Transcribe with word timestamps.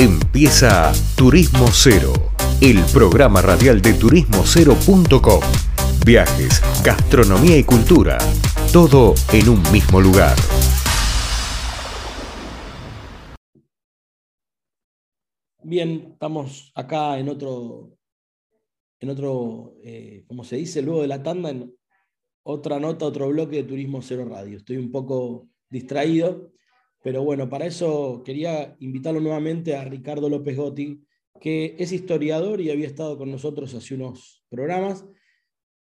Empieza 0.00 0.92
Turismo 1.16 1.66
Cero, 1.72 2.12
el 2.60 2.78
programa 2.92 3.42
radial 3.42 3.82
de 3.82 3.94
turismocero.com. 3.94 5.40
Viajes, 6.06 6.62
gastronomía 6.84 7.58
y 7.58 7.64
cultura, 7.64 8.16
todo 8.72 9.14
en 9.32 9.48
un 9.48 9.60
mismo 9.72 10.00
lugar. 10.00 10.36
Bien, 15.64 16.10
estamos 16.12 16.70
acá 16.76 17.18
en 17.18 17.28
otro, 17.28 17.98
en 19.00 19.10
otro, 19.10 19.74
eh, 19.82 20.22
como 20.28 20.44
se 20.44 20.58
dice, 20.58 20.80
luego 20.80 21.02
de 21.02 21.08
la 21.08 21.24
tanda, 21.24 21.50
en 21.50 21.74
otra 22.44 22.78
nota, 22.78 23.04
otro 23.04 23.30
bloque 23.30 23.56
de 23.56 23.64
Turismo 23.64 24.00
Cero 24.00 24.28
Radio. 24.30 24.58
Estoy 24.58 24.76
un 24.76 24.92
poco 24.92 25.48
distraído, 25.68 26.52
pero 27.02 27.22
bueno, 27.22 27.48
para 27.48 27.66
eso 27.66 28.22
quería 28.24 28.76
invitarlo 28.80 29.20
nuevamente 29.20 29.76
a 29.76 29.84
Ricardo 29.84 30.28
López 30.28 30.56
Gotti, 30.56 31.04
que 31.40 31.76
es 31.78 31.92
historiador 31.92 32.60
y 32.60 32.70
había 32.70 32.86
estado 32.86 33.16
con 33.16 33.30
nosotros 33.30 33.74
hace 33.74 33.94
unos 33.94 34.44
programas 34.48 35.06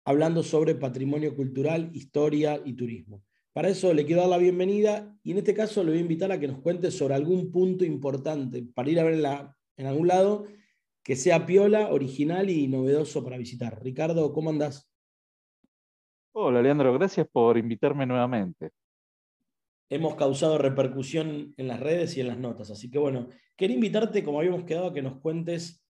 hablando 0.05 0.43
sobre 0.43 0.75
patrimonio 0.75 1.35
cultural, 1.35 1.91
historia 1.93 2.61
y 2.65 2.75
turismo. 2.75 3.23
Para 3.53 3.69
eso 3.69 3.95
le 3.95 4.05
quiero 4.05 4.23
dar 4.23 4.31
la 4.31 4.39
bienvenida 4.39 5.17
y 5.23 5.33
en 5.33 5.39
este 5.39 5.55
caso 5.55 5.83
le 5.83 5.91
voy 5.91 5.99
a 5.99 6.03
invitar 6.03 6.31
a 6.31 6.39
que 6.39 6.49
nos 6.49 6.61
cuente 6.61 6.91
sobre 6.91 7.15
algún 7.15 7.51
punto 7.51 7.85
importante 7.85 8.63
para 8.75 8.91
ir 8.91 9.01
a 9.01 9.05
ver 9.05 9.15
en, 9.15 9.25
en 9.77 9.87
algún 9.87 10.09
lado 10.09 10.47
que 11.03 11.17
sea 11.17 11.47
piola, 11.47 11.89
original 11.93 12.51
y 12.51 12.67
novedoso 12.67 13.23
para 13.25 13.39
visitar. 13.39 13.83
Ricardo, 13.83 14.33
¿cómo 14.33 14.51
andás? 14.51 14.91
Hola, 16.33 16.61
Leandro, 16.61 16.93
gracias 16.93 17.27
por 17.33 17.57
invitarme 17.57 18.05
nuevamente 18.05 18.73
hemos 19.89 20.17
causado 20.17 20.59
repercusión 20.59 21.55
en 21.57 21.69
las 21.69 21.81
redes 21.81 22.17
y 22.17 22.21
en 22.21 22.29
las 22.29 22.39
notas. 22.39 22.71
Así 22.71 22.91
que 22.91 22.99
bueno, 22.99 23.29
quería 23.57 23.77
invitarte, 23.77 24.25
como 24.25 24.39
habíamos 24.39 24.65
quedado, 24.65 24.89
a 24.89 24.95
que 24.95 25.03
nos 25.03 25.21
cuentes 25.21 25.85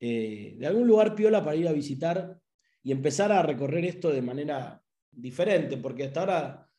eh, 0.00 0.56
de 0.58 0.66
algún 0.66 0.86
lugar 0.86 1.14
piola 1.14 1.44
para 1.44 1.56
ir 1.56 1.68
a 1.68 1.72
visitar 1.72 2.38
y 2.82 2.92
empezar 2.92 3.32
a 3.32 3.42
recorrer 3.42 3.84
esto 3.84 4.10
de 4.10 4.22
manera 4.22 4.82
diferente, 5.10 5.76
porque 5.78 6.04
hasta 6.04 6.20
ahora, 6.20 6.70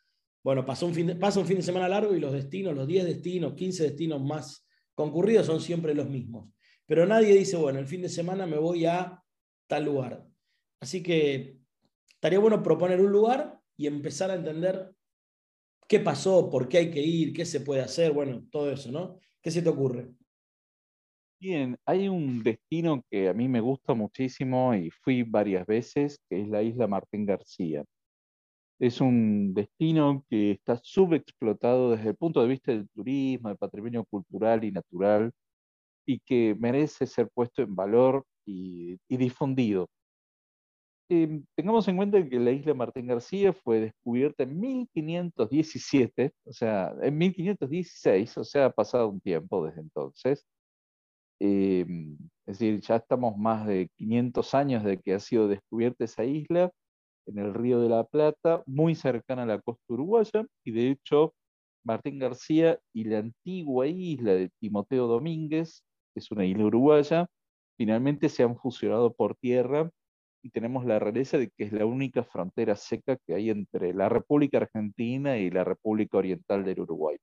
bueno, 0.44 0.66
pasó 0.66 0.86
un 0.86 0.94
fin 0.94 1.08
de, 1.08 1.16
pasa 1.16 1.40
un 1.40 1.48
fin 1.48 1.58
de 1.58 1.64
semana 1.64 1.90
largo 1.90 2.16
y 2.16 2.20
los 2.20 2.34
destinos, 2.34 2.76
los 2.76 2.88
10 2.88 3.06
destinos, 3.06 3.54
15 3.54 3.84
destinos 3.84 4.22
más 4.22 4.66
concurridos 4.94 5.46
son 5.46 5.60
siempre 5.60 5.94
los 5.94 6.10
mismos. 6.10 6.50
Pero 6.86 7.06
nadie 7.06 7.36
dice, 7.36 7.58
bueno, 7.58 7.80
el 7.80 7.88
fin 7.88 8.02
de 8.02 8.10
semana 8.10 8.46
me 8.46 8.58
voy 8.58 8.86
a 8.86 9.22
tal 9.68 9.86
lugar. 9.86 10.26
Así 10.80 11.04
que 11.04 11.58
estaría 12.10 12.40
bueno 12.40 12.64
proponer 12.64 13.02
un 13.02 13.12
lugar 13.12 13.60
y 13.76 13.88
empezar 13.88 14.32
a 14.32 14.36
entender 14.36 14.94
qué 15.88 16.00
pasó, 16.00 16.50
por 16.50 16.68
qué 16.68 16.78
hay 16.80 16.92
que 16.92 17.02
ir, 17.02 17.34
qué 17.34 17.46
se 17.46 17.62
puede 17.62 17.82
hacer, 17.82 18.12
bueno, 18.12 18.44
todo 18.52 18.72
eso, 18.72 18.92
¿no? 18.92 19.20
¿Qué 19.42 19.52
se 19.52 19.62
te 19.62 19.70
ocurre? 19.70 20.10
Bien, 21.40 21.78
hay 21.86 22.08
un 22.10 22.42
destino 22.44 23.04
que 23.12 23.30
a 23.30 23.34
mí 23.34 23.48
me 23.48 23.62
gusta 23.62 23.94
muchísimo 23.94 24.74
y 24.74 24.90
fui 24.90 25.22
varias 25.24 25.68
veces, 25.68 26.20
que 26.30 26.42
es 26.42 26.48
la 26.50 26.64
isla 26.64 26.88
Martín 26.88 27.26
García. 27.26 27.86
Es 28.80 29.02
un 29.02 29.54
destino 29.54 30.24
que 30.30 30.52
está 30.52 30.80
subexplotado 30.82 31.92
desde 31.92 32.10
el 32.10 32.16
punto 32.16 32.42
de 32.42 32.48
vista 32.48 32.72
del 32.72 32.90
turismo, 32.90 33.50
del 33.50 33.58
patrimonio 33.58 34.06
cultural 34.06 34.64
y 34.64 34.72
natural, 34.72 35.32
y 36.08 36.20
que 36.20 36.56
merece 36.60 37.06
ser 37.08 37.30
puesto 37.34 37.62
en 37.62 37.76
valor 37.76 38.26
y, 38.46 38.98
y 39.08 39.18
difundido. 39.18 39.90
Em, 41.10 41.46
tengamos 41.56 41.88
en 41.88 41.96
cuenta 41.96 42.28
que 42.28 42.38
la 42.40 42.52
isla 42.52 42.74
Martín 42.74 43.08
García 43.08 43.54
fue 43.54 43.80
descubierta 43.80 44.44
en 44.44 44.60
1517, 44.60 46.34
o 46.44 46.52
sea, 46.52 46.94
en 47.02 47.18
1516, 47.18 48.38
o 48.38 48.44
sea, 48.44 48.66
ha 48.66 48.72
pasado 48.72 49.08
un 49.10 49.22
tiempo 49.22 49.66
desde 49.66 49.82
entonces. 49.82 50.46
Em, 51.40 52.18
es 52.46 52.60
decir, 52.60 52.82
ya 52.82 52.98
estamos 52.98 53.38
más 53.38 53.68
de 53.68 53.90
500 53.98 54.54
años 54.56 54.84
de 54.84 55.00
que 55.00 55.14
ha 55.14 55.20
sido 55.20 55.48
descubierta 55.48 56.04
esa 56.06 56.26
isla 56.26 56.72
en 57.28 57.40
el 57.40 57.54
Río 57.54 57.80
de 57.82 57.90
la 57.90 58.04
Plata, 58.06 58.64
muy 58.66 58.96
cercana 58.96 59.44
a 59.44 59.46
la 59.46 59.62
costa 59.62 59.84
uruguaya, 59.94 60.46
y 60.66 60.72
de 60.72 60.92
hecho, 60.92 61.34
Martín 61.86 62.20
García 62.20 62.80
y 62.94 63.06
la 63.06 63.20
antigua 63.20 63.88
isla 63.88 64.34
de 64.34 64.50
Timoteo 64.60 65.08
Domínguez, 65.08 65.84
que 66.14 66.20
es 66.22 66.32
una 66.32 66.46
isla 66.46 66.66
uruguaya, 66.66 67.28
finalmente 67.78 68.30
se 68.30 68.44
han 68.44 68.58
fusionado 68.58 69.14
por 69.14 69.36
tierra 69.36 69.92
y 70.42 70.50
tenemos 70.50 70.86
la 70.86 71.00
realeza 71.00 71.38
de 71.38 71.50
que 71.50 71.66
es 71.66 71.72
la 71.72 71.86
única 71.86 72.24
frontera 72.24 72.76
seca 72.76 73.18
que 73.18 73.36
hay 73.36 73.50
entre 73.50 73.94
la 73.94 74.10
República 74.10 74.58
Argentina 74.60 75.38
y 75.38 75.50
la 75.50 75.64
República 75.64 76.18
Oriental 76.18 76.64
del 76.64 76.82
Uruguay. 76.82 77.18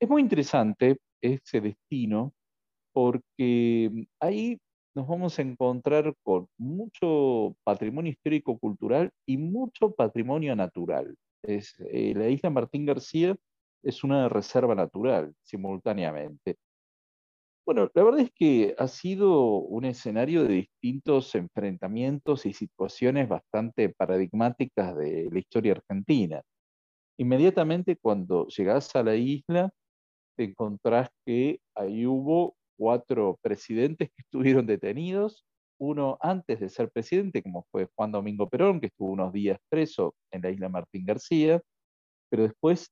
Es 0.00 0.08
muy 0.08 0.22
interesante 0.22 0.98
ese 1.20 1.60
destino 1.60 2.32
porque 2.92 4.06
ahí 4.20 4.58
nos 4.94 5.06
vamos 5.06 5.38
a 5.38 5.42
encontrar 5.42 6.14
con 6.22 6.48
mucho 6.56 7.54
patrimonio 7.64 8.12
histórico-cultural 8.12 9.10
y 9.26 9.36
mucho 9.36 9.94
patrimonio 9.94 10.56
natural. 10.56 11.14
Es, 11.42 11.74
eh, 11.90 12.14
la 12.16 12.28
isla 12.28 12.48
Martín 12.48 12.86
García 12.86 13.36
es 13.82 14.02
una 14.04 14.28
reserva 14.28 14.74
natural 14.74 15.34
simultáneamente. 15.42 16.56
Bueno, 17.66 17.90
la 17.94 18.04
verdad 18.04 18.20
es 18.20 18.30
que 18.32 18.76
ha 18.78 18.86
sido 18.86 19.40
un 19.58 19.84
escenario 19.86 20.44
de 20.44 20.54
distintos 20.54 21.34
enfrentamientos 21.34 22.46
y 22.46 22.52
situaciones 22.52 23.28
bastante 23.28 23.88
paradigmáticas 23.88 24.96
de 24.96 25.28
la 25.32 25.38
historia 25.40 25.72
argentina. 25.72 26.42
Inmediatamente 27.18 27.96
cuando 27.96 28.46
llegas 28.48 28.94
a 28.96 29.02
la 29.02 29.16
isla, 29.16 29.70
te 30.36 30.44
encontrás 30.44 31.10
que 31.26 31.60
ahí 31.76 32.06
hubo 32.06 32.56
cuatro 32.78 33.38
presidentes 33.42 34.10
que 34.10 34.22
estuvieron 34.58 34.66
detenidos, 34.66 35.44
uno 35.78 36.18
antes 36.20 36.60
de 36.60 36.68
ser 36.70 36.90
presidente, 36.90 37.42
como 37.42 37.66
fue 37.72 37.88
Juan 37.96 38.12
Domingo 38.12 38.48
Perón, 38.48 38.80
que 38.80 38.88
estuvo 38.88 39.10
unos 39.10 39.32
días 39.32 39.58
preso 39.68 40.14
en 40.32 40.42
la 40.42 40.50
isla 40.50 40.68
Martín 40.68 41.04
García, 41.06 41.60
pero 42.30 42.44
después 42.44 42.90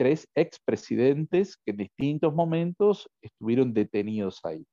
tres 0.00 0.26
expresidentes 0.34 1.58
que 1.58 1.72
en 1.72 1.76
distintos 1.76 2.34
momentos 2.34 3.06
estuvieron 3.20 3.74
detenidos 3.74 4.40
ahí. 4.44 4.66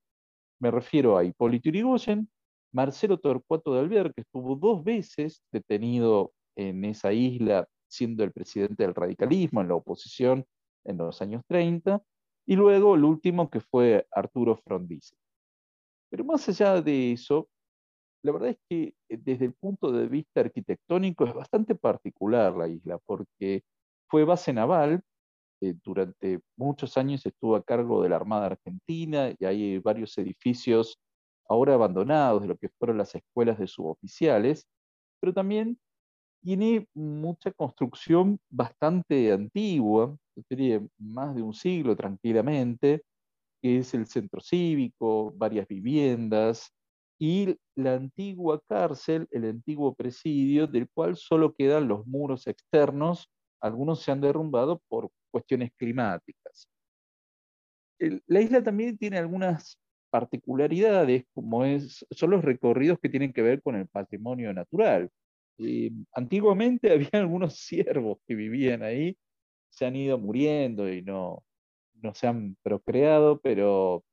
Me 0.58 0.72
refiero 0.72 1.18
a 1.18 1.26
Hipólito 1.26 1.68
Yrigoyen, 1.68 2.30
Marcelo 2.72 3.20
Torcuato 3.20 3.74
de 3.74 3.82
Alvear, 3.82 4.14
que 4.14 4.22
estuvo 4.22 4.56
dos 4.56 4.86
veces 4.86 5.44
detenido 5.52 6.32
en 6.56 6.86
esa 6.86 7.12
isla 7.12 7.68
siendo 7.90 8.24
el 8.24 8.32
presidente 8.32 8.84
del 8.84 8.96
radicalismo 8.96 9.60
en 9.60 9.68
la 9.68 9.76
oposición 9.76 10.46
en 10.86 10.98
los 10.98 11.22
años 11.22 11.42
30, 11.50 12.02
y 12.46 12.56
luego 12.56 12.96
el 12.96 13.04
último 13.04 13.50
que 13.50 13.60
fue 13.60 14.08
Arturo 14.12 14.56
Frondizi. 14.56 15.18
Pero 16.10 16.24
más 16.24 16.48
allá 16.48 16.82
de 16.82 17.12
eso, 17.12 17.50
la 18.24 18.32
verdad 18.32 18.52
es 18.52 18.60
que 18.70 18.94
eh, 19.10 19.18
desde 19.18 19.44
el 19.44 19.54
punto 19.56 19.92
de 19.92 20.08
vista 20.08 20.40
arquitectónico 20.40 21.26
es 21.26 21.34
bastante 21.34 21.76
particular 21.76 22.56
la 22.56 22.70
isla, 22.70 22.98
porque 23.00 23.66
fue 24.08 24.24
base 24.24 24.54
naval 24.54 25.04
eh, 25.62 25.74
durante 25.84 26.40
muchos 26.56 26.98
años 26.98 27.26
estuvo 27.26 27.56
a 27.56 27.64
cargo 27.64 28.04
de 28.04 28.10
la 28.10 28.18
Armada 28.18 28.48
Argentina 28.48 29.34
y 29.38 29.46
hay 29.46 29.80
varios 29.80 30.18
edificios 30.18 31.00
ahora 31.50 31.74
abandonados 31.74 32.42
de 32.42 32.48
lo 32.50 32.58
que 32.58 32.70
fueron 32.78 32.98
las 32.98 33.16
escuelas 33.16 33.58
de 33.58 33.68
suboficiales, 33.68 34.68
pero 35.20 35.34
también 35.34 35.80
tiene 36.44 36.88
mucha 36.94 37.52
construcción 37.52 38.40
bastante 38.50 39.32
antigua, 39.32 40.16
diría 40.50 40.82
más 40.98 41.36
de 41.36 41.42
un 41.42 41.54
siglo 41.54 41.96
tranquilamente, 41.96 43.04
que 43.62 43.80
es 43.80 43.94
el 43.94 44.06
centro 44.06 44.42
cívico, 44.42 45.34
varias 45.36 45.68
viviendas 45.68 46.72
y 47.20 47.58
la 47.76 47.96
antigua 47.96 48.62
cárcel, 48.68 49.28
el 49.32 49.46
antiguo 49.46 49.96
presidio, 49.96 50.68
del 50.68 50.88
cual 50.90 51.18
solo 51.18 51.54
quedan 51.56 51.88
los 51.88 52.06
muros 52.06 52.46
externos, 52.48 53.28
algunos 53.60 54.02
se 54.02 54.12
han 54.12 54.22
derrumbado 54.22 54.82
por 54.88 55.10
cuestiones 55.38 55.72
climáticas. 55.78 56.68
la 58.28 58.42
isla 58.42 58.64
también 58.64 58.98
tiene 58.98 59.18
algunas 59.18 59.78
particularidades, 60.10 61.26
como 61.34 61.64
son 62.12 62.30
los 62.32 62.44
recorridos 62.44 63.00
que 63.00 63.10
tienen 63.10 63.34
que 63.34 63.42
ver 63.42 63.62
con 63.62 63.76
el 63.76 63.88
patrimonio 63.88 64.54
natural. 64.54 65.10
Antiguamente 66.14 66.92
había 66.94 67.10
algunos 67.14 67.56
ciervos 67.60 68.20
que 68.28 68.36
vivían 68.36 68.84
ahí, 68.84 69.18
se 69.70 69.86
han 69.86 69.96
ido 69.96 70.18
muriendo 70.18 70.92
y 70.92 71.02
no, 71.02 71.44
no 72.02 72.14
se 72.14 72.28
han 72.28 72.58
procreado, 72.64 73.40
pero 73.42 74.04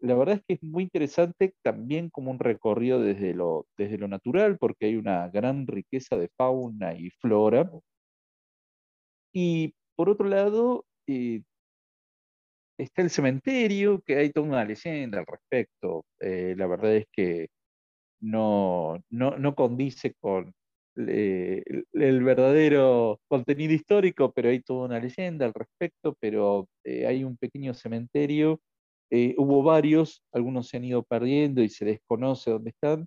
la 0.00 0.14
verdad 0.14 0.36
es 0.36 0.42
que 0.46 0.54
es 0.54 0.62
muy 0.62 0.84
interesante 0.84 1.54
también 1.62 2.10
como 2.10 2.30
un 2.30 2.38
recorrido 2.38 3.00
desde 3.00 3.34
lo, 3.34 3.66
desde 3.78 3.98
lo 3.98 4.08
natural, 4.08 4.58
porque 4.58 4.86
hay 4.86 4.96
una 4.96 5.28
gran 5.30 5.66
riqueza 5.66 6.16
de 6.16 6.28
fauna 6.36 6.94
y 6.94 7.10
flora. 7.10 7.70
Y 9.32 9.74
por 9.96 10.08
otro 10.10 10.28
lado, 10.28 10.84
eh, 11.06 11.42
está 12.78 13.02
el 13.02 13.10
cementerio, 13.10 14.02
que 14.02 14.16
hay 14.16 14.30
toda 14.30 14.46
una 14.48 14.64
leyenda 14.64 15.18
al 15.20 15.26
respecto. 15.26 16.04
Eh, 16.20 16.54
la 16.56 16.66
verdad 16.66 16.94
es 16.96 17.06
que 17.12 17.48
no, 18.20 18.98
no, 19.10 19.54
condice 19.54 20.14
con 20.20 20.52
eh, 20.96 21.62
el, 21.92 22.24
verdadero 22.24 23.20
contenido 23.28 23.72
histórico, 23.74 24.32
pero 24.32 24.50
hay 24.50 24.60
toda 24.62 24.86
una 24.86 25.00
leyenda 25.00 25.46
al 25.46 25.54
respecto, 25.54 26.16
pero 26.20 26.68
hay 26.84 27.24
un 27.24 27.36
pequeño 27.36 27.74
cementerio 27.74 28.60
hubo 29.36 29.62
varios, 29.62 30.24
algunos 30.32 30.68
se 30.68 30.76
han 30.78 30.84
ido 30.84 31.04
perdiendo 31.04 31.62
y 31.62 31.68
se 31.68 31.84
desconoce 31.84 32.50
dónde 32.50 32.70
están, 32.70 33.06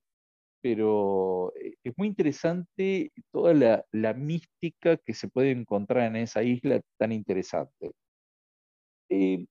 pero 0.67 1.53
eh, 1.55 1.75
es 1.81 1.93
muy 1.97 2.09
interesante 2.09 3.13
toda 3.31 3.53
la, 3.53 4.13
mística 4.13 4.97
que 4.97 5.13
se 5.13 5.29
puede 5.29 5.51
encontrar 5.51 6.07
en 6.07 6.17
esa 6.17 6.43
isla 6.43 6.81
tan 6.97 7.13
interesante. 7.13 7.91
Eh, 9.09 9.45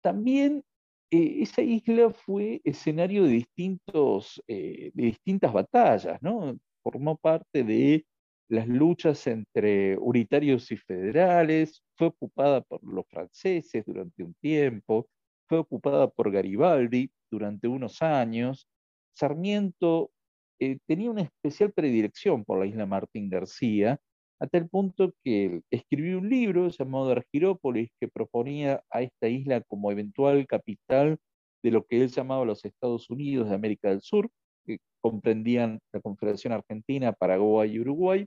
también 0.00 0.62
esa 1.10 1.62
isla 1.62 2.10
fue 2.10 2.60
escenario 2.62 3.24
de, 3.24 3.30
distintos, 3.30 4.40
de 4.46 4.92
distintas 4.94 5.52
batallas, 5.52 6.22
¿no? 6.22 6.56
Formó 6.84 7.16
parte 7.16 7.64
de 7.64 8.06
las 8.48 8.68
luchas 8.68 9.26
entre 9.26 9.98
unitarios 9.98 10.70
y 10.70 10.76
federales, 10.76 11.82
fue 11.96 12.06
ocupada 12.08 12.60
por 12.60 12.80
los 12.84 13.04
franceses 13.08 13.84
durante 13.84 14.22
un 14.22 14.34
tiempo, 14.34 15.08
fue 15.48 15.58
ocupada 15.58 16.08
por 16.08 16.30
Garibaldi 16.30 17.10
durante 17.28 17.66
unos 17.66 18.00
años. 18.02 18.68
Sarmiento 19.14 20.12
eh, 20.60 20.78
tenía 20.86 21.10
una 21.10 21.22
especial 21.22 21.72
predilección 21.72 22.44
por 22.44 22.58
la 22.60 22.66
isla 22.66 22.86
Martín 22.86 23.30
García, 23.30 23.98
a 24.40 24.46
tal 24.46 24.68
punto 24.68 25.14
que 25.24 25.62
escribió 25.70 26.18
un 26.18 26.28
libro 26.30 26.68
llamado 26.68 27.10
Argirópolis 27.10 27.90
que 28.00 28.08
proponía 28.08 28.82
a 28.90 29.02
esta 29.02 29.28
isla 29.28 29.62
como 29.62 29.90
eventual 29.92 30.46
capital 30.46 31.18
de 31.62 31.70
lo 31.70 31.84
que 31.86 32.02
él 32.02 32.08
llamaba 32.08 32.44
los 32.44 32.64
Estados 32.64 33.10
Unidos 33.10 33.48
de 33.48 33.54
América 33.54 33.90
del 33.90 34.00
Sur, 34.02 34.30
que 34.66 34.78
comprendían 35.00 35.80
la 35.92 36.00
Confederación 36.00 36.52
Argentina, 36.54 37.12
Paraguay 37.12 37.72
y 37.72 37.80
Uruguay, 37.80 38.26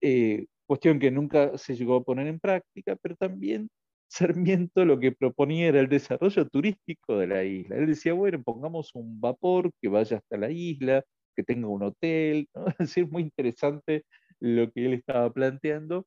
eh, 0.00 0.46
cuestión 0.66 0.98
que 0.98 1.10
nunca 1.10 1.56
se 1.58 1.76
llegó 1.76 1.96
a 1.96 2.04
poner 2.04 2.26
en 2.26 2.40
práctica, 2.40 2.96
pero 3.02 3.16
también 3.16 3.68
Sarmiento 4.08 4.84
lo 4.84 5.00
que 5.00 5.12
proponía 5.12 5.68
era 5.68 5.80
el 5.80 5.88
desarrollo 5.88 6.46
turístico 6.48 7.16
de 7.18 7.26
la 7.28 7.44
isla. 7.44 7.76
Él 7.76 7.86
decía, 7.86 8.12
bueno, 8.12 8.42
pongamos 8.42 8.94
un 8.94 9.20
vapor 9.20 9.70
que 9.80 9.88
vaya 9.88 10.18
hasta 10.18 10.36
la 10.36 10.50
isla, 10.50 11.04
que 11.34 11.42
tenga 11.42 11.68
un 11.68 11.82
hotel, 11.82 12.48
es 12.78 13.10
muy 13.10 13.22
interesante 13.22 14.04
lo 14.40 14.70
que 14.72 14.86
él 14.86 14.94
estaba 14.94 15.32
planteando. 15.32 16.06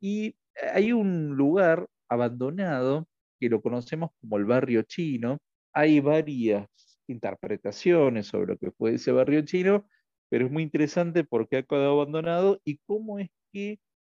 Y 0.00 0.36
hay 0.72 0.92
un 0.92 1.36
lugar 1.36 1.88
abandonado 2.08 3.08
que 3.40 3.48
lo 3.48 3.60
conocemos 3.62 4.10
como 4.20 4.36
el 4.36 4.44
barrio 4.44 4.82
chino. 4.82 5.38
Hay 5.72 6.00
varias 6.00 6.68
interpretaciones 7.08 8.26
sobre 8.28 8.54
lo 8.54 8.58
que 8.58 8.70
fue 8.70 8.94
ese 8.94 9.12
barrio 9.12 9.42
chino, 9.42 9.86
pero 10.28 10.46
es 10.46 10.52
muy 10.52 10.62
interesante 10.62 11.24
porque 11.24 11.58
ha 11.58 11.62
quedado 11.62 11.92
abandonado 11.92 12.60
y 12.64 12.78
cómo 12.86 13.18
es 13.18 13.28
que 13.52 13.78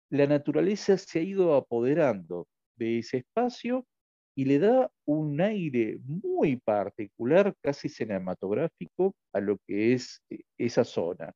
la 0.10 0.28
naturaleza 0.28 0.98
se 0.98 1.20
ha 1.20 1.24
ido 1.24 1.56
apoderando 1.56 2.48
de 2.78 3.00
ese 3.00 3.18
espacio 3.18 3.86
y 4.36 4.46
le 4.46 4.60
da 4.60 4.92
un 5.06 5.40
aire 5.40 5.98
muy 6.04 6.58
particular, 6.58 7.56
casi 7.62 7.88
cinematográfico, 7.88 9.16
a 9.34 9.40
lo 9.40 9.58
que 9.66 9.94
es 9.94 10.22
eh, 10.30 10.42
esa 10.58 10.84
zona. 10.84 11.32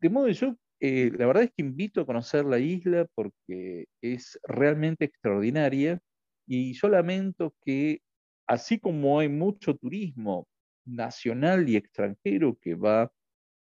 De 0.00 0.10
modo 0.10 0.26
que 0.26 0.34
yo, 0.34 0.56
eh, 0.80 1.10
la 1.16 1.26
verdad 1.26 1.44
es 1.44 1.50
que 1.56 1.62
invito 1.62 2.00
a 2.00 2.06
conocer 2.06 2.44
la 2.44 2.58
isla 2.58 3.06
porque 3.14 3.86
es 4.02 4.38
realmente 4.42 5.06
extraordinaria 5.06 6.00
y 6.46 6.74
yo 6.74 6.88
lamento 6.88 7.54
que, 7.64 8.00
así 8.46 8.78
como 8.78 9.20
hay 9.20 9.28
mucho 9.28 9.76
turismo 9.76 10.46
nacional 10.84 11.68
y 11.68 11.76
extranjero 11.76 12.58
que 12.60 12.74
va 12.74 13.10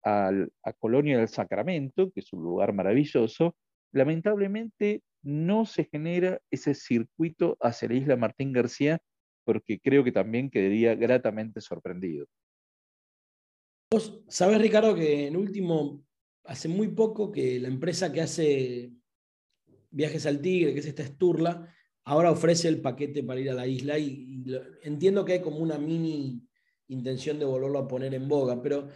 a 0.04 0.74
Colonia 0.80 1.18
del 1.18 1.28
Sacramento, 1.28 2.12
que 2.12 2.22
es 2.22 2.32
un 2.32 2.44
lugar 2.44 2.74
maravilloso, 2.74 3.56
lamentablemente 3.92 5.02
no 5.22 5.66
se 5.66 5.86
genera 5.86 6.40
ese 6.52 6.74
circuito 6.74 7.58
hacia 7.62 7.90
la 7.90 7.96
isla 7.96 8.16
Martín 8.16 8.54
García, 8.54 9.00
porque 9.44 9.80
creo 9.80 10.04
que 10.04 10.12
también 10.12 10.50
quedaría 10.50 10.96
gratamente 10.96 11.62
sorprendido. 11.62 12.26
Vos 13.92 14.24
sabés, 14.28 14.62
Ricardo, 14.62 14.94
que 14.94 15.28
en 15.28 15.36
último, 15.36 16.06
hace 16.44 16.68
muy 16.68 16.90
poco 16.90 17.32
que 17.32 17.60
la 17.60 17.68
empresa 17.68 18.12
que 18.12 18.22
hace 18.22 18.92
viajes 19.90 20.26
al 20.26 20.42
Tigre, 20.42 20.74
que 20.74 20.80
es 20.80 20.86
esta 20.86 21.04
Esturla, 21.04 21.74
ahora 22.04 22.32
ofrece 22.32 22.68
el 22.68 22.82
paquete 22.82 23.24
para 23.24 23.40
ir 23.40 23.50
a 23.50 23.56
la 23.56 23.68
isla 23.68 23.98
y, 23.98 24.44
entiendo 24.84 25.26
que 25.26 25.34
hay 25.34 25.42
como 25.42 25.58
una 25.58 25.78
mini 25.78 26.42
intención 26.88 27.40
de 27.40 27.46
volverlo 27.46 27.80
a 27.80 27.88
poner 27.88 28.14
en 28.14 28.28
boga, 28.28 28.62
pero 28.62 28.90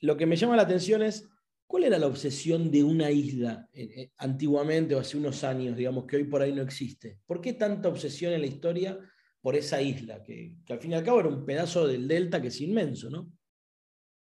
lo 0.00 0.16
que 0.16 0.26
me 0.26 0.36
llama 0.36 0.56
la 0.56 0.62
atención 0.62 1.02
es 1.02 1.28
¿Cuál 1.66 1.84
era 1.84 1.98
la 1.98 2.06
obsesión 2.06 2.70
de 2.70 2.84
una 2.84 3.10
isla 3.10 3.68
eh, 3.72 3.90
eh, 3.96 4.12
antiguamente 4.18 4.94
o 4.94 5.00
hace 5.00 5.16
unos 5.16 5.42
años, 5.42 5.76
digamos, 5.76 6.06
que 6.06 6.16
hoy 6.16 6.24
por 6.24 6.40
ahí 6.40 6.52
no 6.52 6.62
existe? 6.62 7.18
¿Por 7.26 7.40
qué 7.40 7.54
tanta 7.54 7.88
obsesión 7.88 8.32
en 8.32 8.40
la 8.40 8.46
historia 8.46 8.98
por 9.46 9.54
esa 9.54 9.80
isla, 9.80 10.24
que, 10.24 10.56
al 10.68 10.80
fin 10.80 10.90
y 10.90 10.94
al 10.94 11.04
cabo 11.04 11.20
era 11.20 11.28
un 11.28 11.46
pedazo 11.46 11.86
del 11.86 12.08
delta 12.08 12.42
que 12.42 12.48
es 12.48 12.60
inmenso, 12.60 13.10
¿no? 13.10 13.30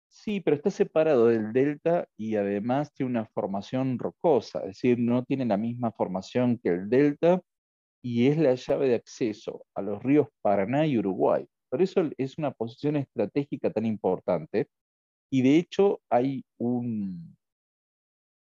Sí, 0.09 0.41
pero 0.41 0.57
está 0.57 0.69
separado 0.69 1.27
del 1.27 1.53
delta 1.53 2.09
y 2.17 2.35
además 2.35 2.93
tiene 2.93 3.11
una 3.11 3.25
formación 3.27 4.01
rocosa, 4.01 4.61
es 4.63 4.69
decir, 4.69 4.99
no 4.99 5.25
tiene 5.25 5.45
la 5.45 5.57
misma 5.57 5.93
formación 5.93 6.59
que 6.59 6.71
el 6.71 6.89
delta 6.89 7.41
y 8.03 8.27
es 8.27 8.37
la 8.37 8.57
llave 8.57 8.89
de 8.89 8.95
acceso 8.97 9.65
a 9.75 9.83
los 9.83 10.03
ríos 10.03 10.27
Paraná 10.43 10.87
y 10.87 10.99
Uruguay. 10.99 11.47
Por 11.69 11.83
eso 11.83 12.09
es 12.19 12.37
una 12.39 12.51
posición 12.51 12.97
estratégica 12.97 13.71
tan 13.71 13.87
importante 13.87 14.69
y 15.31 15.43
de 15.43 15.57
hecho 15.59 16.01
hay 16.11 16.45
un, 16.59 17.37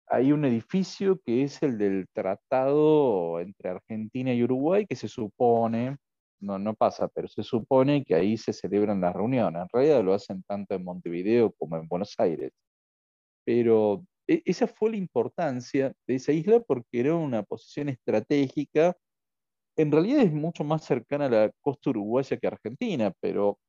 hay 0.07 0.31
un 0.31 0.45
edificio 0.45 1.19
que 1.25 1.43
es 1.43 1.61
el 1.63 1.77
del 1.77 2.07
tratado 2.13 3.39
entre 3.39 3.69
Argentina 3.69 4.33
y 4.33 4.43
Uruguay 4.43 4.85
que 4.85 4.95
se 4.95 5.07
supone, 5.07 5.97
no, 6.39 6.57
no 6.59 6.75
pasa, 6.75 7.07
pero 7.09 7.27
se 7.27 7.43
supone 7.43 8.03
que 8.05 8.15
ahí 8.15 8.37
se 8.37 8.53
celebran 8.53 9.01
las 9.01 9.15
reuniones. 9.15 9.63
En 9.63 9.69
realidad 9.71 10.03
lo 10.03 10.13
hacen 10.13 10.43
tanto 10.43 10.75
en 10.75 10.83
Montevideo 10.83 11.51
como 11.57 11.77
en 11.77 11.87
Buenos 11.87 12.15
Aires. 12.19 12.51
Pero 13.45 14.05
e, 14.27 14.41
esa 14.45 14.67
fue 14.67 14.91
la 14.91 14.97
importancia 14.97 15.93
de 16.07 16.15
esa 16.15 16.31
isla 16.31 16.59
porque 16.61 16.99
era 16.99 17.15
una 17.15 17.43
posición 17.43 17.89
estratégica. 17.89 18.95
En 19.77 19.91
realidad 19.91 20.23
es 20.23 20.33
mucho 20.33 20.63
más 20.63 20.85
cercana 20.85 21.25
a 21.27 21.29
la 21.29 21.51
costa 21.61 21.89
uruguaya 21.91 22.37
que 22.37 22.47
Argentina, 22.47 23.13
pero 23.21 23.59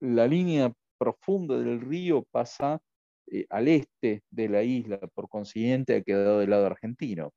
la 0.00 0.26
línea 0.26 0.72
profunda 0.98 1.58
del 1.58 1.80
río 1.80 2.26
pasa 2.30 2.80
eh, 3.30 3.46
al 3.50 3.68
este 3.68 4.22
de 4.30 4.48
la 4.48 4.62
isla, 4.62 4.98
por 5.14 5.28
consiguiente 5.28 5.96
ha 5.96 6.02
quedado 6.02 6.40
del 6.40 6.50
lado 6.50 6.66
argentino. 6.66 7.32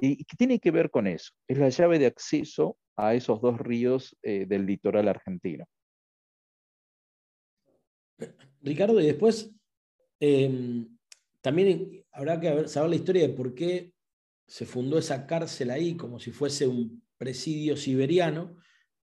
¿Y 0.00 0.24
qué 0.24 0.36
tiene 0.36 0.60
que 0.60 0.70
ver 0.70 0.90
con 0.90 1.06
eso? 1.06 1.32
Es 1.48 1.58
la 1.58 1.68
llave 1.70 1.98
de 1.98 2.06
acceso 2.06 2.76
a 2.96 3.14
esos 3.14 3.40
dos 3.40 3.58
ríos 3.58 4.16
eh, 4.22 4.46
del 4.46 4.66
litoral 4.66 5.08
argentino. 5.08 5.64
Ricardo, 8.60 9.00
y 9.00 9.06
después 9.06 9.52
em, 10.20 10.98
también 11.40 12.04
habrá 12.12 12.40
que 12.40 12.68
saber 12.68 12.90
la 12.90 12.96
historia 12.96 13.22
de 13.22 13.34
por 13.34 13.54
qué 13.54 13.92
se 14.46 14.66
fundó 14.66 14.98
esa 14.98 15.26
cárcel 15.26 15.70
ahí 15.70 15.96
como 15.96 16.18
si 16.18 16.32
fuese 16.32 16.66
un 16.66 17.02
presidio 17.16 17.76
siberiano, 17.76 18.56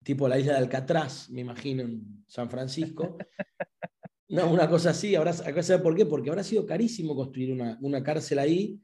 tipo 0.04 0.28
la 0.28 0.38
isla 0.38 0.54
de 0.54 0.60
Alcatraz, 0.60 1.30
me 1.30 1.42
imagino, 1.42 1.84
en 1.84 2.24
San 2.28 2.50
Francisco. 2.50 3.18
Una 4.30 4.70
cosa 4.70 4.92
así, 4.92 5.16
habrá, 5.16 5.34
saber 5.34 5.84
por 5.84 5.96
qué, 5.96 6.06
porque 6.06 6.30
habrá 6.30 6.44
sido 6.44 6.66
carísimo 6.66 7.16
construir 7.16 7.52
una, 7.52 8.04
cárcel 8.04 8.40
ahí 8.40 8.80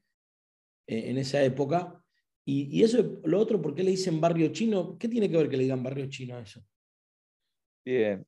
eh, 0.88 1.10
en 1.10 1.18
esa 1.18 1.44
época. 1.44 2.04
Y, 2.46 2.84
eso, 2.84 3.20
lo 3.24 3.40
otro, 3.40 3.62
¿por 3.62 3.76
qué 3.76 3.84
le 3.84 3.92
dicen 3.92 4.20
barrio 4.20 4.48
chino? 4.50 4.98
¿Qué 4.98 5.08
tiene 5.08 5.30
que 5.30 5.38
ver 5.38 5.50
que 5.50 5.58
le 5.58 5.64
digan 5.64 5.84
barrio 5.84 6.08
chino 6.08 6.36
a 6.36 6.42
eso? 6.42 6.64
Bien, 7.86 8.26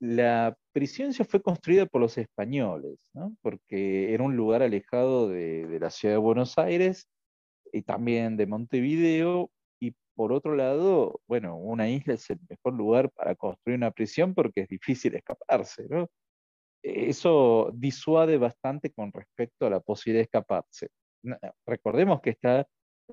la 0.00 0.56
prisión 0.72 1.12
se 1.12 1.24
fue 1.24 1.42
construida 1.42 1.86
por 1.86 2.00
los 2.00 2.16
españoles, 2.18 2.98
porque 3.42 4.12
era 4.14 4.22
un 4.22 4.36
lugar 4.36 4.62
alejado 4.62 5.28
de 5.28 5.78
la 5.80 5.90
ciudad 5.90 6.14
de 6.14 6.18
Buenos 6.18 6.56
Aires 6.58 7.08
y 7.72 7.82
también 7.82 8.36
de 8.36 8.46
Montevideo, 8.46 9.50
por 10.18 10.32
otro 10.32 10.56
lado, 10.56 11.20
bueno, 11.28 11.56
una 11.56 11.88
isla 11.88 12.14
es 12.14 12.28
el 12.30 12.40
mejor 12.48 12.74
lugar 12.74 13.08
para 13.12 13.36
construir 13.36 13.76
una 13.78 13.92
prisión 13.92 14.34
porque 14.34 14.62
es 14.62 14.68
difícil 14.68 15.14
escaparse. 15.14 15.86
Eso 16.82 17.70
disuade 17.72 18.36
bastante 18.36 18.90
con 18.92 19.12
respecto 19.12 19.66
a 19.66 19.70
la 19.70 19.78
posibilidad 19.78 20.22
de 20.22 20.24
escaparse. 20.24 20.88
Recordemos 21.64 22.20
que 22.20 22.30
está 22.30 22.66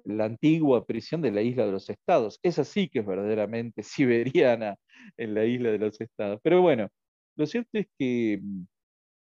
la 0.06 0.26
antigua 0.26 0.84
prisión 0.84 1.22
de 1.22 1.32
la 1.32 1.44
isla 1.44 1.68
de 1.68 1.74
los 1.74 1.88
estados. 1.92 2.40
Esa 2.42 2.64
sí 2.64 2.90
que 2.90 3.00
es 3.02 3.06
verdaderamente 3.06 3.84
siberiana 4.34 4.76
en 5.16 5.36
la 5.36 5.46
isla 5.46 5.70
de 5.72 5.78
los 5.78 6.02
estados. 6.02 6.40
Pero 6.42 6.62
bueno, 6.64 6.90
lo 7.36 7.46
cierto 7.46 7.78
es 7.78 7.88
que 8.00 8.42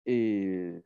eh, 0.06 0.80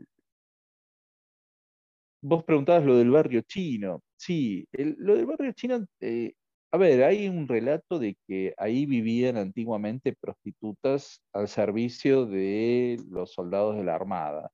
vos 2.23 2.45
preguntabas 2.45 2.85
lo 2.85 2.97
del 2.99 3.11
barrio 3.11 3.41
chino. 3.41 4.03
Sí, 4.17 4.69
lo 4.73 5.17
del 5.17 5.25
barrio 5.25 5.53
chino 5.53 5.87
eh, 6.01 6.35
a 6.75 6.77
ver, 6.77 7.05
hay 7.05 7.29
un 7.29 7.47
relato 7.47 8.01
de 8.01 8.17
que 8.27 8.53
ahí 8.57 8.85
vivían 8.85 9.37
antiguamente 9.37 10.13
prostitutas 10.13 11.23
al 11.33 11.47
servicio 11.47 12.27
de 12.27 13.01
los 13.09 13.33
soldados 13.33 13.77
de 13.77 13.85
la 13.85 13.95
Armada. 13.95 14.51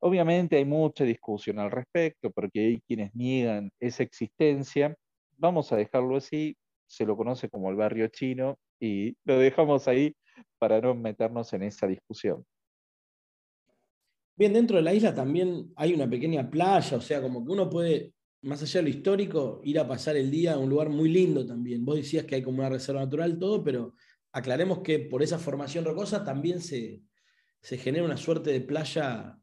Obviamente 0.00 0.56
hay 0.56 0.64
mucha 0.64 1.04
discusión 1.04 1.58
al 1.58 1.70
respecto, 1.70 2.30
porque 2.30 2.60
hay 2.60 2.80
quienes 2.80 3.14
niegan 3.14 3.70
esa 3.80 4.02
existencia. 4.02 4.96
Vamos 5.36 5.70
a 5.72 5.76
dejarlo 5.76 6.16
así. 6.16 6.56
se 6.86 7.04
lo 7.04 7.18
conoce 7.18 7.50
como 7.50 7.68
el 7.68 7.76
barrio 7.76 8.08
chino 8.08 8.56
y 8.80 9.14
lo 9.24 9.38
dejamos 9.38 9.88
ahí 9.88 10.16
para 10.58 10.80
no 10.80 10.94
meternos 10.94 11.52
en 11.52 11.64
esa 11.64 11.86
discusión. 11.86 12.46
Bien, 14.36 14.54
dentro 14.54 14.78
de 14.78 14.84
la 14.84 14.94
isla 14.94 15.14
también 15.14 15.70
hay 15.76 15.92
una 15.92 16.08
pequeña 16.08 16.48
playa, 16.48 16.96
o 16.96 17.02
sea, 17.02 17.20
como 17.20 17.44
que 17.44 17.52
uno 17.52 17.68
puede, 17.68 18.14
más 18.42 18.62
allá 18.62 18.80
de 18.80 18.82
lo 18.82 18.88
histórico, 18.88 19.60
ir 19.64 19.78
a 19.78 19.86
pasar 19.86 20.16
el 20.16 20.30
día 20.30 20.54
a 20.54 20.58
un 20.58 20.68
lugar 20.68 20.88
muy 20.88 21.08
lindo 21.08 21.46
también. 21.46 21.84
Vos 21.84 21.96
decías 21.96 22.24
que 22.24 22.34
hay 22.34 22.42
como 22.42 22.58
una 22.58 22.68
reserva 22.68 23.00
natural, 23.00 23.38
todo, 23.38 23.62
pero 23.62 23.94
aclaremos 24.32 24.80
que 24.80 24.98
por 24.98 25.22
esa 25.22 25.38
formación 25.38 25.84
rocosa 25.84 26.24
también 26.24 26.60
se, 26.60 27.02
se 27.60 27.78
genera 27.78 28.04
una 28.04 28.16
suerte 28.16 28.50
de 28.50 28.60
playa, 28.60 29.38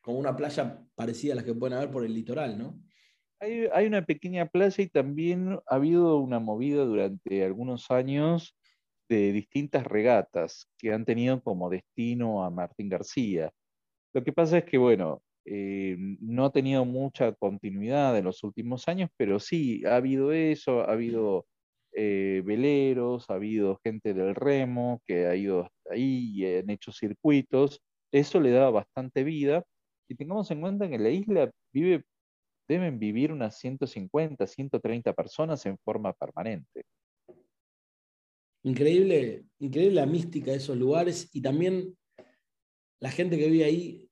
como 0.00 0.18
una 0.18 0.34
playa 0.34 0.82
parecida 0.94 1.34
a 1.34 1.36
las 1.36 1.44
que 1.44 1.54
pueden 1.54 1.76
haber 1.76 1.90
por 1.90 2.04
el 2.04 2.14
litoral, 2.14 2.56
¿no? 2.56 2.80
Hay, 3.38 3.68
hay, 3.70 3.86
una 3.86 4.06
pequeña 4.06 4.46
playa 4.46 4.82
y 4.82 4.88
también 4.88 5.58
ha 5.66 5.74
habido 5.74 6.16
una 6.16 6.38
movida 6.38 6.86
durante 6.86 7.44
algunos 7.44 7.90
años 7.90 8.56
de 9.10 9.32
distintas 9.32 9.84
regatas 9.84 10.70
que 10.78 10.92
han 10.92 11.04
tenido 11.04 11.42
como 11.42 11.68
destino 11.68 12.44
a 12.44 12.50
Martín 12.50 12.88
García. 12.88 13.52
Lo 14.14 14.24
que 14.24 14.32
pasa 14.32 14.58
es 14.58 14.64
que, 14.64 14.78
bueno, 14.78 15.22
eh, 15.48 15.96
no 15.98 16.46
ha 16.46 16.52
tenido 16.52 16.84
mucha 16.84 17.32
continuidad 17.32 18.18
en 18.18 18.24
los 18.24 18.42
últimos 18.42 18.88
años, 18.88 19.10
pero 19.16 19.38
sí, 19.38 19.84
ha 19.86 19.96
habido 19.96 20.32
eso, 20.32 20.80
ha 20.80 20.92
habido 20.92 21.46
eh, 21.92 22.42
veleros, 22.44 23.30
ha 23.30 23.34
habido 23.34 23.80
gente 23.82 24.12
del 24.12 24.34
remo 24.34 25.00
que 25.06 25.26
ha 25.26 25.36
ido 25.36 25.70
ahí 25.88 26.32
y 26.34 26.56
han 26.56 26.68
hecho 26.68 26.90
circuitos. 26.92 27.80
Eso 28.12 28.40
le 28.40 28.50
da 28.50 28.70
bastante 28.70 29.22
vida. 29.22 29.64
Y 30.08 30.16
tengamos 30.16 30.50
en 30.50 30.60
cuenta 30.60 30.88
que 30.88 30.96
en 30.96 31.02
la 31.04 31.10
isla 31.10 31.50
vive, 31.72 32.04
deben 32.68 32.98
vivir 32.98 33.32
unas 33.32 33.58
150, 33.58 34.46
130 34.46 35.12
personas 35.12 35.64
en 35.64 35.78
forma 35.78 36.12
permanente. 36.12 36.82
Increíble, 38.64 39.44
increíble 39.60 39.94
la 39.94 40.06
mística 40.06 40.50
de 40.50 40.56
esos 40.56 40.76
lugares 40.76 41.30
y 41.32 41.40
también 41.40 41.96
la 43.00 43.10
gente 43.10 43.38
que 43.38 43.48
vive 43.48 43.64
ahí, 43.64 44.05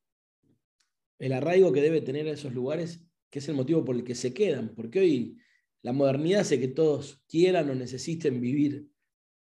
el 1.25 1.33
arraigo 1.33 1.73
que 1.73 1.81
debe 1.81 2.03
tener 2.03 2.27
esos 2.29 2.53
lugares, 2.53 3.03
que 3.31 3.39
es 3.39 3.49
el 3.49 3.55
motivo 3.55 3.83
por 3.83 3.97
el 3.97 4.05
que 4.05 4.15
se 4.15 4.35
quedan, 4.35 4.75
porque 4.75 5.01
hoy 5.01 5.39
la 5.81 5.95
modernidad 5.95 6.43
hace 6.43 6.61
que 6.61 6.69
todos 6.69 7.25
quieran 7.27 7.71
o 7.71 7.75
necesiten 7.75 8.43
vivir 8.43 8.87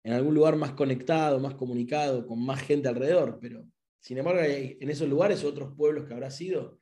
en 0.03 0.13
algún 0.13 0.35
lugar 0.35 0.57
más 0.57 0.73
conectado, 0.73 1.39
más 1.39 1.55
comunicado, 1.55 2.27
con 2.27 2.45
más 2.45 2.61
gente 2.61 2.87
alrededor, 2.87 3.39
pero 3.41 3.65
sin 3.99 4.19
embargo 4.19 4.41
en 4.43 4.89
esos 4.91 5.09
lugares, 5.09 5.43
otros 5.43 5.75
pueblos 5.75 6.05
que 6.05 6.13
habrá 6.13 6.29
sido, 6.29 6.79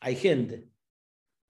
hay 0.00 0.16
gente. 0.16 0.68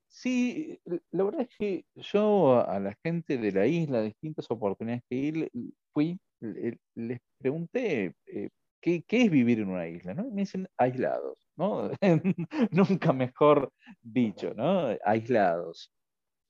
Sí, 0.09 0.79
la 1.11 1.25
verdad 1.25 1.47
es 1.49 1.57
que 1.59 1.85
yo 1.95 2.61
a 2.61 2.79
la 2.81 2.95
gente 3.03 3.39
de 3.39 3.53
la 3.53 3.67
isla, 3.67 4.03
distintas 4.03 4.51
oportunidades 4.51 5.05
que 5.09 5.51
fui, 5.95 6.21
les 6.41 7.19
pregunté 7.39 8.15
eh, 8.27 8.51
¿qué, 8.81 9.05
es 9.09 9.31
vivir 9.31 9.61
en 9.61 9.69
una 9.69 9.89
isla, 9.89 10.15
me 10.15 10.43
dicen 10.43 10.69
aislados, 10.77 11.48
Nunca 12.71 13.13
mejor 13.13 13.73
dicho, 14.01 14.55
¿no? 14.55 14.97
Aislados. 15.05 15.93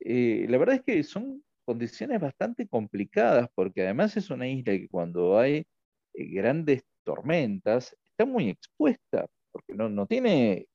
Eh, 0.01 0.47
la 0.49 0.59
verdad 0.59 0.77
es 0.77 0.83
que 0.83 1.03
son 1.03 1.43
condiciones 1.65 2.21
bastante 2.21 2.69
complicadas 2.69 3.49
porque 3.55 3.83
además 3.83 4.17
es 4.17 4.31
una 4.31 4.49
isla 4.49 4.73
que 4.73 4.89
cuando 4.89 5.39
hay 5.39 5.67
eh, 6.15 6.25
grandes 6.27 6.83
tormentas 7.05 7.97
está 8.05 8.25
muy 8.25 8.49
expuesta 8.51 9.27
porque 9.53 9.75
no, 9.75 9.89
no 9.89 10.07
tiene 10.07 10.67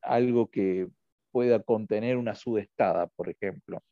algo 0.00 0.48
que 0.50 0.88
pueda 1.32 1.62
contener 1.62 2.16
una 2.16 2.34
sudestada, 2.34 3.06
por 3.08 3.28
ejemplo. 3.28 3.82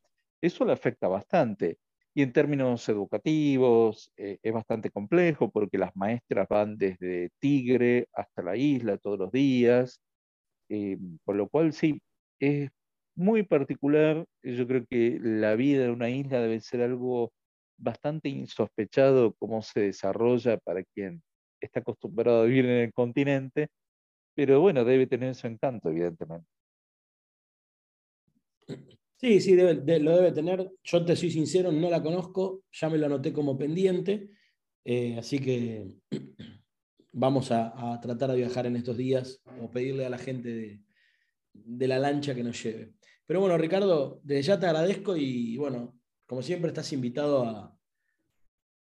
Eso 0.41 0.65
le 0.65 0.73
afecta 0.73 1.09
bastante. 1.09 1.79
Y 2.21 2.23
en 2.23 2.35
términos 2.35 2.87
educativos 2.91 4.13
eh, 4.19 4.37
es 4.43 4.53
bastante 4.53 4.91
complejo 4.91 5.51
porque 5.51 5.79
las 5.79 5.97
maestras 5.97 6.47
van 6.51 6.77
desde 6.77 7.31
Tigre 7.39 8.09
hasta 8.13 8.43
la 8.43 8.59
isla 8.59 8.99
todos 8.99 9.19
los 9.19 9.33
días, 9.33 10.03
eh, 10.69 10.99
por 11.25 11.37
lo 11.37 11.49
cual 11.49 11.73
sí, 11.73 12.03
es 12.39 12.71
muy 13.15 13.43
particular. 13.43 14.27
Yo 14.43 14.67
creo 14.67 14.85
que 14.85 15.19
la 15.23 15.55
vida 15.55 15.87
en 15.87 15.93
una 15.93 16.11
isla 16.11 16.43
debe 16.43 16.61
ser 16.61 16.83
algo 16.83 17.33
bastante 17.79 18.29
insospechado 18.29 19.33
cómo 19.39 19.63
se 19.63 19.81
desarrolla 19.81 20.59
para 20.59 20.85
quien 20.85 21.23
está 21.59 21.81
acostumbrado 21.81 22.43
a 22.43 22.45
vivir 22.45 22.67
en 22.67 22.83
el 22.83 22.93
continente, 22.93 23.69
pero 24.35 24.61
bueno, 24.61 24.85
debe 24.85 25.07
tener 25.07 25.35
su 25.35 25.47
encanto, 25.47 25.89
evidentemente. 25.89 26.47
Sí, 29.21 29.39
sí, 29.43 29.55
lo 29.55 29.67
debe 30.17 30.33
tener. 30.33 30.71
Yo 30.83 31.05
te 31.05 31.15
soy 31.15 31.31
sincero, 31.31 31.71
no 31.71 31.91
la 31.91 32.03
conozco, 32.03 32.63
ya 32.73 32.89
me 32.89 32.97
la 32.97 33.05
anoté 33.05 33.35
como 33.35 33.59
pendiente, 33.59 34.31
eh, 34.83 35.19
así 35.19 35.39
que 35.39 35.99
vamos 37.13 37.51
a, 37.51 38.01
tratar 38.01 38.31
de 38.31 38.39
viajar 38.39 38.65
en 38.65 38.77
estos 38.77 38.97
días 38.97 39.43
o 39.61 39.71
pedirle 39.71 40.07
a 40.07 40.09
la 40.09 40.17
gente 40.17 40.81
de, 41.53 41.87
la 41.87 41.99
lancha 41.99 42.35
que 42.35 42.43
nos 42.43 42.63
lleve. 42.63 42.95
Pero 43.27 43.41
bueno, 43.41 43.59
Ricardo, 43.59 44.23
desde 44.25 44.43
ya 44.43 44.59
te 44.59 44.65
agradezco 44.65 45.15
y 45.15 45.55
bueno, 45.59 46.01
como 46.27 46.41
siempre 46.41 46.69
estás 46.69 46.91
invitado 46.95 47.45
a, 47.45 47.77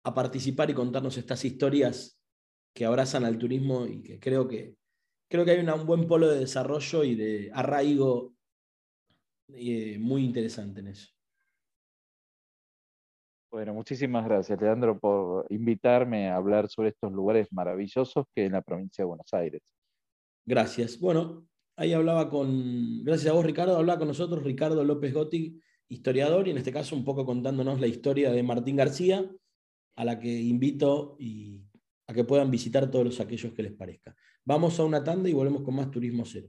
a 0.04 0.14
participar 0.14 0.70
y 0.70 0.74
contarnos 0.74 1.18
estas 1.18 1.44
historias 1.44 2.16
que 2.72 2.84
abrazan 2.84 3.24
al 3.24 3.38
turismo 3.38 3.88
y 3.88 4.04
que 4.04 4.20
creo 4.20 4.46
que, 4.46 4.76
creo 5.28 5.44
que 5.44 5.50
hay 5.50 5.58
un 5.58 5.84
buen 5.84 6.06
polo 6.06 6.28
de 6.28 6.38
desarrollo 6.38 7.02
y 7.02 7.16
de 7.16 7.50
arraigo 7.52 8.37
eh, 9.54 9.98
muy 9.98 10.24
interesante 10.24 10.80
en 10.80 10.88
eso. 10.88 11.08
Bueno, 13.50 13.72
muchísimas 13.72 14.26
gracias, 14.26 14.60
Leandro, 14.60 14.98
por 14.98 15.46
invitarme 15.48 16.28
a 16.28 16.36
hablar 16.36 16.68
sobre 16.68 16.90
estos 16.90 17.10
lugares 17.12 17.48
maravillosos 17.50 18.26
que 18.34 18.44
en 18.44 18.52
la 18.52 18.62
provincia 18.62 19.02
de 19.02 19.06
Buenos 19.06 19.32
Aires. 19.32 19.62
Gracias. 20.44 21.00
Bueno, 21.00 21.48
ahí 21.76 21.94
hablaba 21.94 22.28
con, 22.28 23.02
gracias 23.04 23.30
a 23.30 23.34
vos, 23.34 23.46
Ricardo, 23.46 23.76
hablaba 23.76 23.98
con 23.98 24.08
nosotros 24.08 24.44
Ricardo 24.44 24.84
López 24.84 25.14
Gotti, 25.14 25.58
historiador, 25.88 26.46
y 26.46 26.50
en 26.50 26.58
este 26.58 26.72
caso 26.72 26.94
un 26.94 27.04
poco 27.04 27.24
contándonos 27.24 27.80
la 27.80 27.86
historia 27.86 28.30
de 28.30 28.42
Martín 28.42 28.76
García, 28.76 29.30
a 29.96 30.04
la 30.04 30.20
que 30.20 30.28
invito 30.28 31.16
y 31.18 31.62
a 32.06 32.12
que 32.12 32.24
puedan 32.24 32.50
visitar 32.50 32.90
todos 32.90 33.18
aquellos 33.20 33.52
que 33.54 33.62
les 33.62 33.72
parezca. 33.72 34.14
Vamos 34.44 34.78
a 34.78 34.84
una 34.84 35.02
tanda 35.02 35.28
y 35.28 35.32
volvemos 35.32 35.62
con 35.62 35.74
más 35.74 35.90
Turismo 35.90 36.24
Cero. 36.26 36.48